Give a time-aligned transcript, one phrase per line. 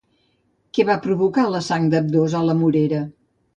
[0.77, 3.07] Què va provocar la sang d'ambdós a la morera?